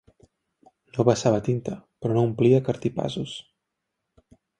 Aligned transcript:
No 0.95 1.03
vessava 1.09 1.41
tinta, 1.47 1.73
però 2.05 2.15
no 2.15 2.23
omplia 2.29 2.63
cartipàsos 2.71 3.35